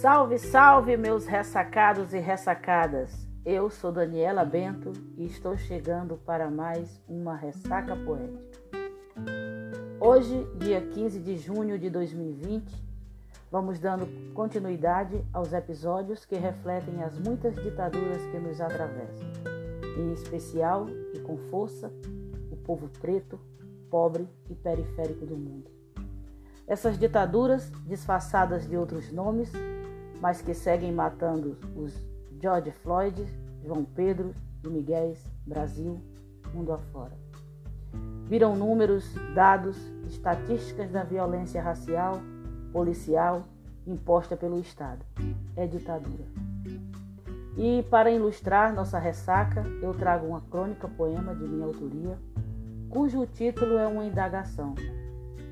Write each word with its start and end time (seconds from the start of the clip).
Salve, 0.00 0.38
salve, 0.38 0.96
meus 0.96 1.26
ressacados 1.26 2.14
e 2.14 2.18
ressacadas! 2.18 3.28
Eu 3.44 3.68
sou 3.68 3.92
Daniela 3.92 4.46
Bento 4.46 4.94
e 5.14 5.26
estou 5.26 5.58
chegando 5.58 6.16
para 6.16 6.50
mais 6.50 6.98
uma 7.06 7.36
ressaca 7.36 7.94
poética. 7.94 8.58
Hoje, 10.00 10.48
dia 10.56 10.80
15 10.80 11.20
de 11.20 11.36
junho 11.36 11.78
de 11.78 11.90
2020, 11.90 12.82
vamos 13.52 13.78
dando 13.78 14.08
continuidade 14.32 15.22
aos 15.34 15.52
episódios 15.52 16.24
que 16.24 16.36
refletem 16.36 17.02
as 17.02 17.18
muitas 17.18 17.54
ditaduras 17.56 18.24
que 18.28 18.38
nos 18.38 18.58
atravessam, 18.58 19.28
em 19.98 20.14
especial 20.14 20.86
e 21.12 21.20
com 21.20 21.36
força 21.50 21.92
o 22.50 22.56
povo 22.56 22.88
preto, 23.02 23.38
pobre 23.90 24.26
e 24.48 24.54
periférico 24.54 25.26
do 25.26 25.36
mundo. 25.36 25.70
Essas 26.66 26.96
ditaduras, 26.96 27.70
disfarçadas 27.84 28.66
de 28.66 28.78
outros 28.78 29.12
nomes, 29.12 29.52
mas 30.20 30.42
que 30.42 30.54
seguem 30.54 30.92
matando 30.92 31.56
os 31.74 31.94
George 32.40 32.70
Floyd, 32.82 33.26
João 33.64 33.84
Pedro 33.84 34.34
e 34.64 34.68
Miguel 34.68 35.14
Brasil, 35.46 36.00
mundo 36.54 36.72
afora. 36.72 37.18
Viram 38.26 38.54
números, 38.54 39.12
dados, 39.34 39.76
estatísticas 40.06 40.90
da 40.90 41.02
violência 41.02 41.60
racial, 41.60 42.20
policial 42.72 43.42
imposta 43.86 44.36
pelo 44.36 44.60
Estado. 44.60 45.04
É 45.56 45.66
ditadura. 45.66 46.24
E 47.56 47.82
para 47.90 48.10
ilustrar 48.10 48.72
nossa 48.72 48.98
ressaca, 48.98 49.64
eu 49.82 49.92
trago 49.92 50.26
uma 50.26 50.40
crônica 50.42 50.88
poema 50.88 51.34
de 51.34 51.44
minha 51.44 51.66
autoria, 51.66 52.16
cujo 52.88 53.26
título 53.26 53.76
é 53.76 53.86
uma 53.86 54.04
indagação. 54.04 54.74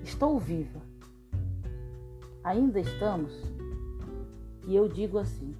Estou 0.02 0.38
viva. 0.38 0.80
Ainda 2.44 2.80
estamos? 2.80 3.57
E 4.68 4.76
eu 4.76 4.86
digo 4.86 5.18
assim: 5.18 5.56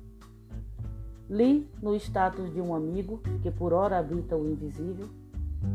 li 1.31 1.67
no 1.83 1.97
status 1.97 2.53
de 2.53 2.61
um 2.61 2.75
amigo 2.75 3.23
que 3.43 3.51
por 3.51 3.73
hora 3.73 3.99
habita 3.99 4.37
o 4.37 4.47
invisível, 4.47 5.09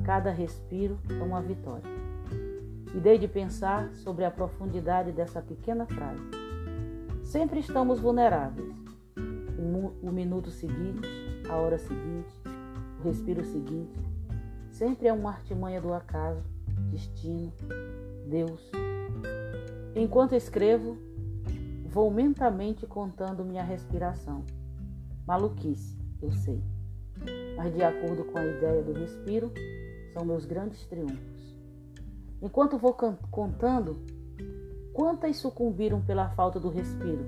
cada 0.05 0.29
respiro 0.29 0.99
é 1.09 1.23
uma 1.23 1.41
vitória. 1.41 1.91
E 2.93 2.99
dei 2.99 3.17
de 3.17 3.27
pensar 3.27 3.91
sobre 3.95 4.23
a 4.23 4.29
profundidade 4.29 5.11
dessa 5.11 5.41
pequena 5.41 5.87
frase. 5.87 6.21
Sempre 7.23 7.59
estamos 7.59 7.99
vulneráveis. 7.99 8.71
O, 10.03 10.11
minuto 10.11 10.51
seguinte, 10.51 11.07
a 11.49 11.55
hora 11.55 11.79
seguinte, 11.79 12.29
o 12.99 13.03
respiro 13.03 13.43
seguinte, 13.43 13.99
sempre 14.69 15.07
é 15.07 15.13
uma 15.13 15.31
artimanha 15.31 15.81
do 15.81 15.91
acaso, 15.91 16.43
destino, 16.91 17.51
Deus. 18.27 18.69
Enquanto 19.95 20.35
escrevo, 20.35 20.97
Vou 21.93 22.09
mentalmente 22.09 22.87
contando 22.87 23.45
minha 23.45 23.63
respiração. 23.63 24.43
Maluquice, 25.27 25.95
eu 26.23 26.31
sei. 26.31 26.59
Mas 27.55 27.71
de 27.71 27.83
acordo 27.83 28.23
com 28.23 28.39
a 28.39 28.43
ideia 28.43 28.81
do 28.81 28.93
respiro, 28.93 29.53
são 30.11 30.25
meus 30.25 30.43
grandes 30.43 30.83
triunfos. 30.87 31.55
Enquanto 32.41 32.79
vou 32.79 32.95
contando, 33.29 34.03
quantas 34.91 35.37
sucumbiram 35.37 36.01
pela 36.01 36.29
falta 36.29 36.59
do 36.59 36.67
respiro? 36.67 37.23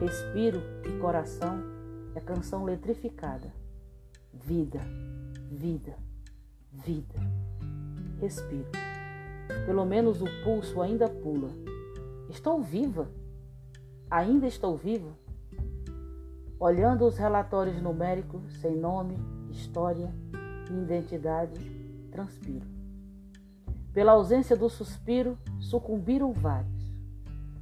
Respiro 0.00 0.62
e 0.88 0.98
coração 0.98 1.62
é 2.14 2.20
canção 2.20 2.64
letrificada. 2.64 3.52
Vida, 4.32 4.80
vida, 5.50 5.98
vida. 6.72 7.20
Respiro. 8.22 8.70
Pelo 9.66 9.84
menos 9.84 10.22
o 10.22 10.26
pulso 10.44 10.80
ainda 10.80 11.10
pula. 11.10 11.50
Estou 12.30 12.62
viva. 12.62 13.19
Ainda 14.10 14.48
estou 14.48 14.76
vivo? 14.76 15.12
Olhando 16.58 17.06
os 17.06 17.16
relatórios 17.16 17.80
numéricos 17.80 18.42
sem 18.54 18.76
nome, 18.76 19.16
história 19.50 20.12
e 20.68 20.82
identidade, 20.82 21.60
transpiro. 22.10 22.66
Pela 23.92 24.10
ausência 24.10 24.56
do 24.56 24.68
suspiro, 24.68 25.38
sucumbiram 25.60 26.32
vários. 26.32 26.92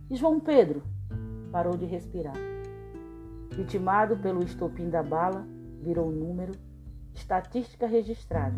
E 0.09 0.17
João 0.17 0.41
Pedro 0.41 0.83
parou 1.53 1.77
de 1.77 1.85
respirar. 1.85 2.37
Vitimado 3.51 4.17
pelo 4.17 4.43
estopim 4.43 4.89
da 4.89 5.03
bala, 5.03 5.47
virou 5.83 6.11
número, 6.11 6.55
estatística 7.13 7.87
registrada, 7.87 8.57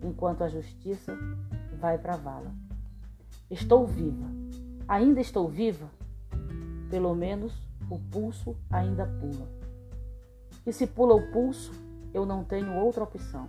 enquanto 0.00 0.44
a 0.44 0.48
justiça 0.48 1.12
vai 1.80 1.98
para 1.98 2.14
a 2.14 2.18
vala. 2.18 2.54
Estou 3.50 3.84
viva. 3.84 4.26
Ainda 4.86 5.20
estou 5.20 5.48
viva? 5.48 5.90
Pelo 6.90 7.14
menos 7.14 7.52
o 7.90 7.98
pulso 7.98 8.56
ainda 8.70 9.06
pula. 9.06 9.48
E 10.64 10.72
se 10.72 10.86
pula 10.86 11.14
o 11.14 11.32
pulso, 11.32 11.72
eu 12.12 12.24
não 12.24 12.44
tenho 12.44 12.74
outra 12.74 13.04
opção. 13.04 13.48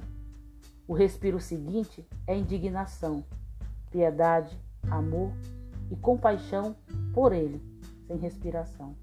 O 0.88 0.94
respiro 0.94 1.40
seguinte 1.40 2.08
é 2.26 2.36
indignação, 2.36 3.24
piedade, 3.92 4.58
amor 4.90 5.32
e 5.92 5.96
compaixão 5.96 6.76
por 7.14 7.34
ele, 7.34 7.62
sem 8.08 8.18
respiração. 8.18 8.96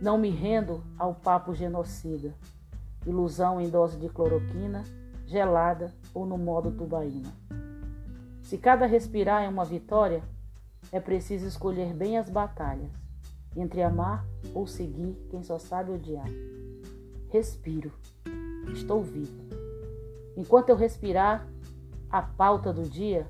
Não 0.00 0.16
me 0.16 0.30
rendo 0.30 0.82
ao 0.98 1.14
papo 1.14 1.54
genocida, 1.54 2.34
ilusão 3.06 3.60
em 3.60 3.68
dose 3.68 3.96
de 3.98 4.08
cloroquina, 4.08 4.84
gelada 5.26 5.92
ou 6.14 6.24
no 6.24 6.38
modo 6.38 6.70
tubaína. 6.70 7.32
Se 8.42 8.56
cada 8.56 8.86
respirar 8.86 9.42
é 9.42 9.48
uma 9.48 9.64
vitória, 9.64 10.22
é 10.92 11.00
preciso 11.00 11.46
escolher 11.46 11.92
bem 11.92 12.16
as 12.16 12.30
batalhas 12.30 13.07
entre 13.56 13.82
amar 13.82 14.24
ou 14.54 14.66
seguir 14.66 15.16
quem 15.30 15.42
só 15.42 15.58
sabe 15.58 15.92
odiar. 15.92 16.28
Respiro. 17.28 17.92
Estou 18.72 19.02
viva. 19.02 19.42
Enquanto 20.36 20.68
eu 20.68 20.76
respirar, 20.76 21.46
a 22.10 22.22
pauta 22.22 22.72
do 22.72 22.82
dia 22.82 23.26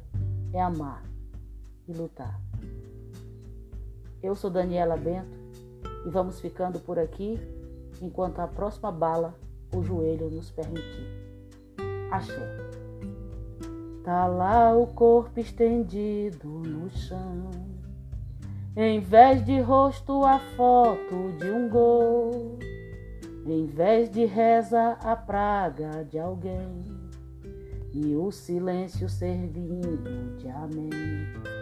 é 0.52 0.60
amar 0.60 1.02
e 1.86 1.92
lutar. 1.92 2.40
Eu 4.22 4.34
sou 4.34 4.50
Daniela 4.50 4.96
Bento 4.96 5.38
e 6.06 6.10
vamos 6.10 6.40
ficando 6.40 6.78
por 6.80 6.98
aqui 6.98 7.38
enquanto 8.00 8.40
a 8.40 8.46
próxima 8.46 8.92
bala 8.92 9.34
o 9.74 9.82
joelho 9.82 10.30
nos 10.30 10.50
permitir. 10.50 11.06
Axé. 12.10 12.56
Tá 14.04 14.26
lá 14.26 14.76
o 14.76 14.86
corpo 14.86 15.38
estendido 15.38 16.48
no 16.48 16.88
chão 16.90 17.77
em 18.80 19.00
vez 19.00 19.44
de 19.44 19.60
rosto, 19.60 20.24
a 20.24 20.38
foto 20.56 21.32
de 21.36 21.50
um 21.50 21.68
gol. 21.68 22.58
Em 23.44 23.66
vez 23.66 24.08
de 24.08 24.24
reza, 24.24 24.96
a 25.02 25.16
praga 25.16 26.04
de 26.04 26.16
alguém. 26.16 26.84
E 27.92 28.14
o 28.14 28.30
silêncio 28.30 29.08
servindo 29.08 30.36
de 30.36 30.48
amém. 30.48 31.57